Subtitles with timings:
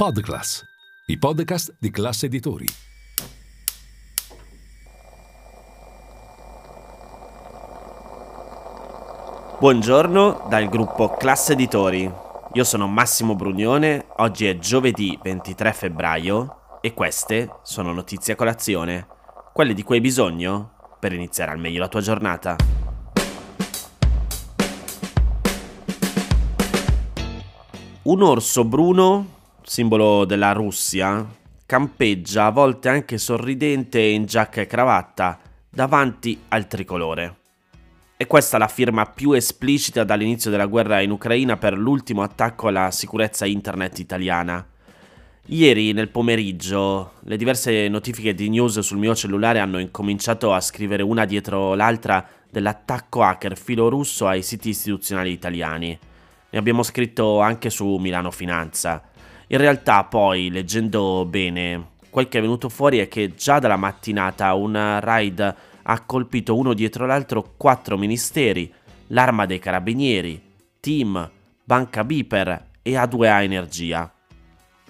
[0.00, 0.64] Podclass,
[1.06, 2.64] i podcast di classe editori.
[9.58, 12.08] Buongiorno dal gruppo Classe Editori.
[12.52, 19.04] Io sono Massimo Brugnone, oggi è giovedì 23 febbraio e queste sono notizie a colazione,
[19.52, 22.54] quelle di cui hai bisogno per iniziare al meglio la tua giornata.
[28.02, 29.37] Un orso bruno
[29.68, 31.26] simbolo della Russia,
[31.66, 37.36] campeggia a volte anche sorridente in giacca e cravatta davanti al tricolore.
[38.16, 42.68] E questa è la firma più esplicita dall'inizio della guerra in Ucraina per l'ultimo attacco
[42.68, 44.66] alla sicurezza internet italiana.
[45.50, 51.02] Ieri nel pomeriggio le diverse notifiche di news sul mio cellulare hanno incominciato a scrivere
[51.02, 55.96] una dietro l'altra dell'attacco hacker filorusso ai siti istituzionali italiani.
[56.50, 59.02] Ne abbiamo scritto anche su Milano Finanza.
[59.50, 64.52] In realtà poi, leggendo bene, quel che è venuto fuori è che già dalla mattinata
[64.52, 68.70] un raid ha colpito uno dietro l'altro quattro ministeri,
[69.06, 70.38] l'Arma dei Carabinieri,
[70.80, 71.30] Team,
[71.64, 74.12] Banca Biper e A2A Energia.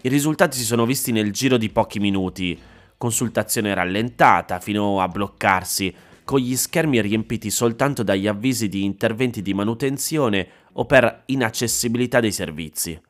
[0.01, 2.59] I risultati si sono visti nel giro di pochi minuti,
[2.97, 9.55] consultazione rallentata fino a bloccarsi, con gli schermi riempiti soltanto dagli avvisi di interventi di
[9.55, 13.01] manutenzione o per inaccessibilità dei servizi.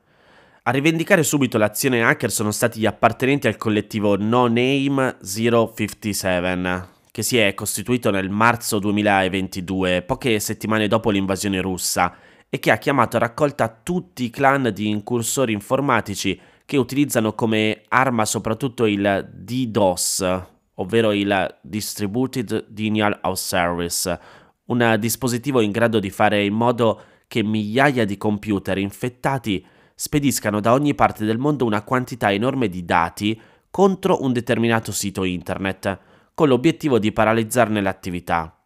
[0.69, 7.23] A rivendicare subito l'azione hacker sono stati gli appartenenti al collettivo No Name 057, che
[7.23, 12.15] si è costituito nel marzo 2022, poche settimane dopo l'invasione russa,
[12.51, 17.85] e che ha chiamato a raccolta tutti i clan di incursori informatici che utilizzano come
[17.89, 20.43] arma soprattutto il DDoS,
[20.75, 24.21] ovvero il Distributed Denial of Service,
[24.67, 29.65] un dispositivo in grado di fare in modo che migliaia di computer infettati
[30.01, 35.25] spediscano da ogni parte del mondo una quantità enorme di dati contro un determinato sito
[35.25, 35.99] internet,
[36.35, 38.65] con l'obiettivo di paralizzarne l'attività.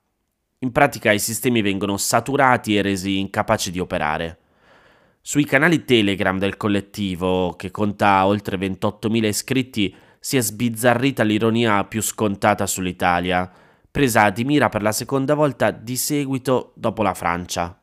[0.58, 4.38] In pratica i sistemi vengono saturati e resi incapaci di operare.
[5.22, 12.02] Sui canali Telegram del collettivo, che conta oltre 28.000 iscritti, si è sbizzarrita l'ironia più
[12.02, 13.50] scontata sull'Italia,
[13.90, 17.81] presa di mira per la seconda volta di seguito dopo la Francia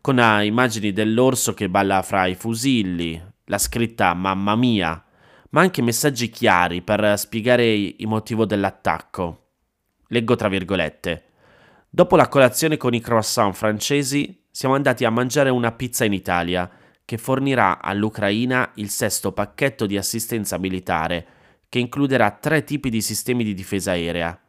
[0.00, 5.04] con immagini dell'orso che balla fra i fusilli, la scritta Mamma mia,
[5.50, 9.48] ma anche messaggi chiari per spiegare il motivo dell'attacco.
[10.08, 11.24] Leggo tra virgolette.
[11.88, 16.70] Dopo la colazione con i croissant francesi, siamo andati a mangiare una pizza in Italia,
[17.04, 21.26] che fornirà all'Ucraina il sesto pacchetto di assistenza militare,
[21.68, 24.40] che includerà tre tipi di sistemi di difesa aerea.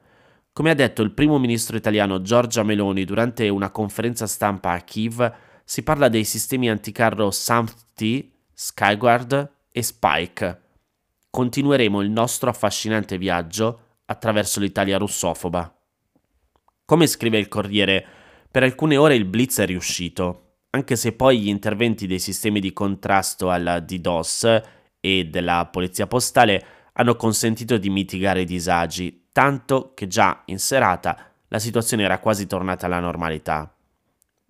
[0.53, 5.33] Come ha detto il primo ministro italiano Giorgia Meloni durante una conferenza stampa a Kiev,
[5.63, 10.61] si parla dei sistemi anticarro SAMT, Skyguard e Spike.
[11.29, 15.73] Continueremo il nostro affascinante viaggio attraverso l'Italia russofoba.
[16.83, 18.05] Come scrive il Corriere,
[18.51, 22.73] per alcune ore il blitz è riuscito, anche se poi gli interventi dei sistemi di
[22.73, 24.61] contrasto al DDoS
[24.99, 31.31] e della polizia postale hanno consentito di mitigare i disagi, tanto che già in serata
[31.47, 33.73] la situazione era quasi tornata alla normalità.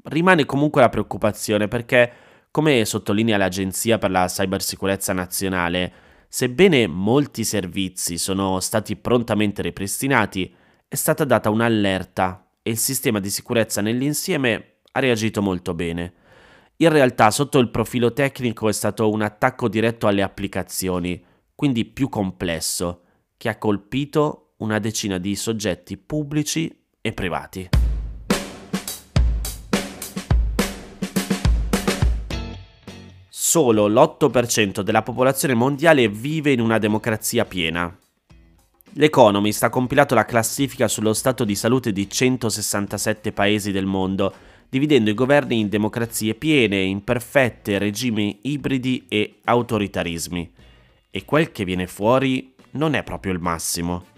[0.03, 2.12] Rimane comunque la preoccupazione perché,
[2.52, 5.94] come sottolinea l'Agenzia per la Cybersicurezza Nazionale,
[6.28, 10.53] sebbene molti servizi sono stati prontamente ripristinati,
[10.88, 16.13] è stata data un'allerta e il sistema di sicurezza nell'insieme ha reagito molto bene.
[16.78, 22.09] In realtà, sotto il profilo tecnico è stato un attacco diretto alle applicazioni, quindi più
[22.09, 23.03] complesso,
[23.38, 27.70] che ha colpito una decina di soggetti pubblici e privati.
[33.28, 37.94] Solo l'8% della popolazione mondiale vive in una democrazia piena.
[38.94, 44.34] L'Economist ha compilato la classifica sullo stato di salute di 167 paesi del mondo,
[44.70, 50.54] dividendo i governi in democrazie piene, imperfette, regimi ibridi e autoritarismi.
[51.10, 54.11] E quel che viene fuori non è proprio il massimo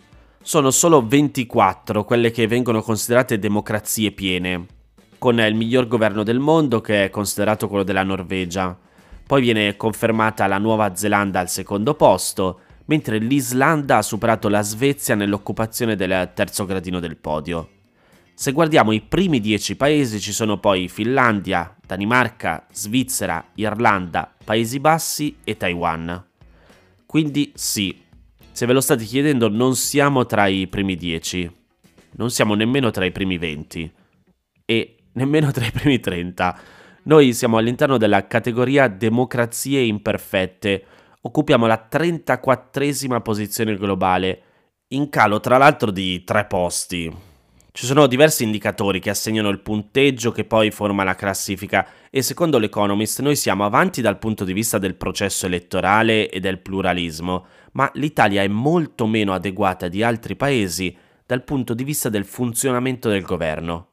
[0.44, 4.66] sono solo 24 quelle che vengono considerate democrazie piene,
[5.18, 8.78] con il miglior governo del mondo che è considerato quello della Norvegia.
[9.26, 15.16] Poi viene confermata la Nuova Zelanda al secondo posto, mentre l'Islanda ha superato la Svezia
[15.16, 17.70] nell'occupazione del terzo gradino del podio.
[18.34, 25.38] Se guardiamo i primi 10 paesi ci sono poi Finlandia, Danimarca, Svizzera, Irlanda, Paesi Bassi
[25.46, 26.22] e Taiwan.
[27.06, 28.03] Quindi sì,
[28.54, 31.52] se ve lo state chiedendo, non siamo tra i primi 10,
[32.18, 33.92] non siamo nemmeno tra i primi 20
[34.64, 36.60] e nemmeno tra i primi 30.
[37.06, 40.86] Noi siamo all'interno della categoria democrazie imperfette,
[41.22, 44.42] occupiamo la 34esima posizione globale,
[44.90, 47.33] in calo tra l'altro di tre posti.
[47.76, 52.60] Ci sono diversi indicatori che assegnano il punteggio che poi forma la classifica e secondo
[52.60, 57.90] l'Economist noi siamo avanti dal punto di vista del processo elettorale e del pluralismo, ma
[57.96, 63.24] l'Italia è molto meno adeguata di altri paesi dal punto di vista del funzionamento del
[63.24, 63.88] governo.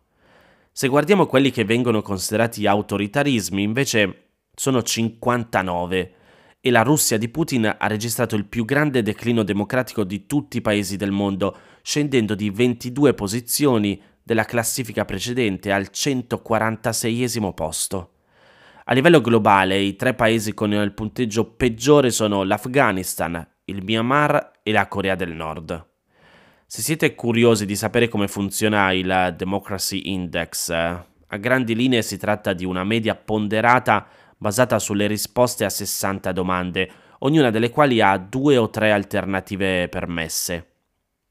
[0.71, 4.25] Se guardiamo quelli che vengono considerati autoritarismi, invece
[4.55, 6.17] sono 59
[6.60, 10.60] e la Russia di Putin ha registrato il più grande declino democratico di tutti i
[10.60, 18.12] paesi del mondo, scendendo di 22 posizioni della classifica precedente al 146 posto.
[18.84, 24.72] A livello globale, i tre paesi con il punteggio peggiore sono l'Afghanistan, il Myanmar e
[24.72, 25.88] la Corea del Nord.
[26.66, 32.52] Se siete curiosi di sapere come funziona il Democracy Index, a grandi linee si tratta
[32.52, 34.06] di una media ponderata
[34.40, 40.66] basata sulle risposte a 60 domande, ognuna delle quali ha due o tre alternative permesse.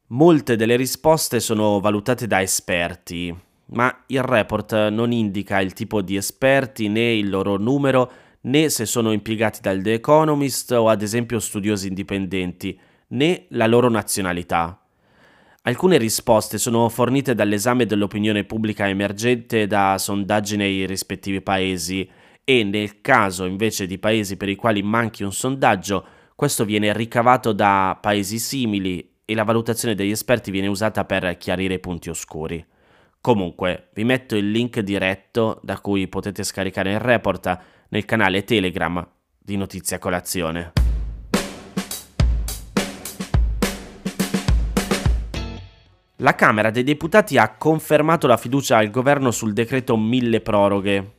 [0.10, 3.36] Molte delle risposte sono valutate da esperti,
[3.72, 8.12] ma il report non indica il tipo di esperti né il loro numero
[8.42, 13.90] né se sono impiegati dal The Economist o ad esempio studiosi indipendenti, né la loro
[13.90, 14.80] nazionalità.
[15.64, 22.08] Alcune risposte sono fornite dall'esame dell'opinione pubblica emergente da sondaggi nei rispettivi paesi
[22.50, 26.04] e nel caso invece di paesi per i quali manchi un sondaggio,
[26.34, 31.76] questo viene ricavato da paesi simili e la valutazione degli esperti viene usata per chiarire
[31.76, 32.66] i punti oscuri.
[33.22, 37.60] Comunque, vi metto il link diretto da cui potete scaricare il report
[37.90, 39.08] nel canale Telegram
[39.38, 40.72] di Notizia Colazione.
[46.16, 51.18] La Camera dei Deputati ha confermato la fiducia al governo sul decreto mille proroghe,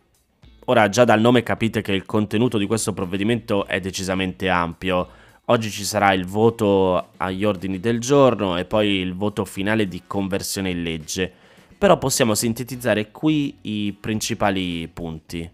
[0.70, 5.08] Ora già dal nome capite che il contenuto di questo provvedimento è decisamente ampio.
[5.46, 10.02] Oggi ci sarà il voto agli ordini del giorno e poi il voto finale di
[10.06, 11.28] conversione in legge.
[11.76, 15.50] Però possiamo sintetizzare qui i principali punti.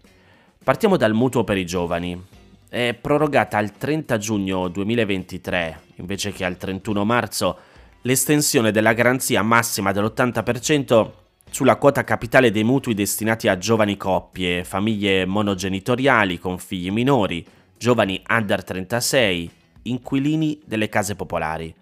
[0.63, 2.23] Partiamo dal mutuo per i giovani.
[2.69, 7.57] È prorogata al 30 giugno 2023, invece che al 31 marzo,
[8.03, 11.09] l'estensione della garanzia massima dell'80%
[11.49, 17.45] sulla quota capitale dei mutui destinati a giovani coppie, famiglie monogenitoriali con figli minori,
[17.77, 19.49] giovani under 36,
[19.83, 21.73] inquilini delle case popolari.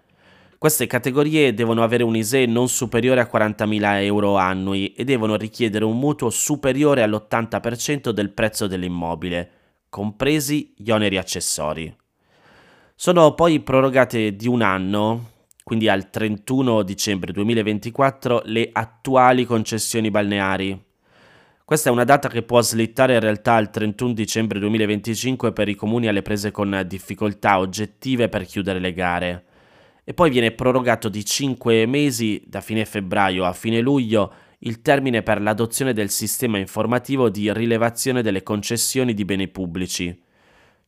[0.58, 5.84] Queste categorie devono avere un ISE non superiore a 40.000 euro annui e devono richiedere
[5.84, 9.50] un mutuo superiore all'80% del prezzo dell'immobile,
[9.90, 11.94] compresi gli oneri accessori.
[12.94, 15.34] Sono poi prorogate di un anno
[15.66, 20.80] quindi al 31 dicembre 2024, le attuali concessioni balneari.
[21.64, 25.74] Questa è una data che può slittare in realtà al 31 dicembre 2025 per i
[25.74, 29.44] comuni alle prese con difficoltà oggettive per chiudere le gare.
[30.04, 35.24] E poi viene prorogato di 5 mesi, da fine febbraio a fine luglio, il termine
[35.24, 40.16] per l'adozione del sistema informativo di rilevazione delle concessioni di beni pubblici,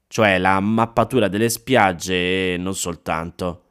[0.06, 3.62] cioè la mappatura delle spiagge e non soltanto.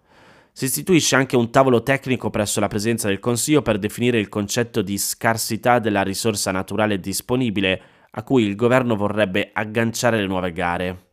[0.57, 4.81] Si istituisce anche un tavolo tecnico presso la presenza del Consiglio per definire il concetto
[4.81, 11.09] di scarsità della risorsa naturale disponibile a cui il governo vorrebbe agganciare le nuove gare.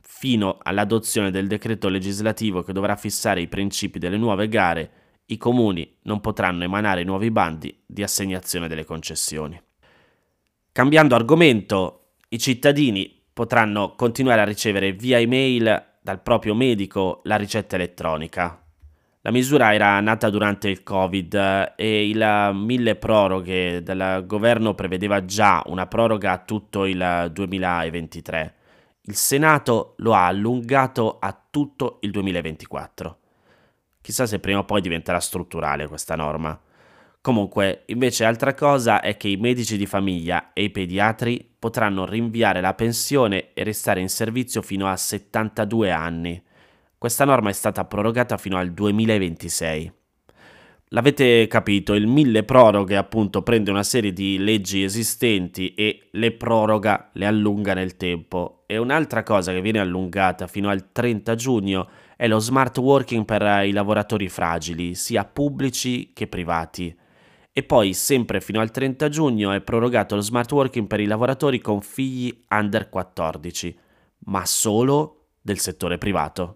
[0.00, 4.90] Fino all'adozione del decreto legislativo che dovrà fissare i principi delle nuove gare,
[5.26, 9.60] i comuni non potranno emanare nuovi bandi di assegnazione delle concessioni.
[10.72, 17.76] Cambiando argomento, i cittadini potranno continuare a ricevere via email dal proprio medico la ricetta
[17.76, 18.61] elettronica.
[19.24, 25.24] La misura era nata durante il Covid eh, e il mille proroghe del governo prevedeva
[25.24, 28.54] già una proroga a tutto il 2023.
[29.02, 33.18] Il Senato lo ha allungato a tutto il 2024.
[34.00, 36.60] Chissà se prima o poi diventerà strutturale questa norma.
[37.20, 42.60] Comunque, invece altra cosa è che i medici di famiglia e i pediatri potranno rinviare
[42.60, 46.42] la pensione e restare in servizio fino a 72 anni.
[47.02, 49.92] Questa norma è stata prorogata fino al 2026.
[50.90, 57.10] L'avete capito, il mille proroghe appunto prende una serie di leggi esistenti e le proroga,
[57.14, 58.62] le allunga nel tempo.
[58.66, 63.64] E un'altra cosa che viene allungata fino al 30 giugno è lo smart working per
[63.66, 66.96] i lavoratori fragili, sia pubblici che privati.
[67.52, 71.60] E poi, sempre fino al 30 giugno, è prorogato lo smart working per i lavoratori
[71.60, 73.76] con figli under 14,
[74.26, 76.54] ma solo del settore privato.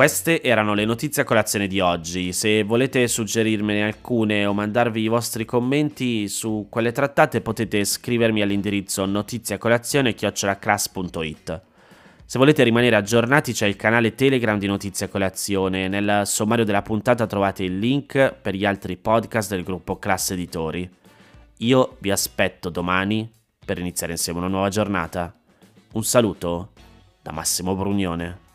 [0.00, 2.32] Queste erano le notizie a colazione di oggi.
[2.32, 9.04] Se volete suggerirmene alcune o mandarvi i vostri commenti su quelle trattate potete scrivermi all'indirizzo
[9.04, 11.62] notiziacolazione.it.
[12.24, 15.86] Se volete rimanere aggiornati c'è il canale Telegram di Notizie a Colazione.
[15.86, 20.90] Nel sommario della puntata trovate il link per gli altri podcast del gruppo Classe Editori.
[21.58, 23.30] Io vi aspetto domani
[23.62, 25.30] per iniziare insieme una nuova giornata.
[25.92, 26.70] Un saluto
[27.20, 28.48] da Massimo Brugnone.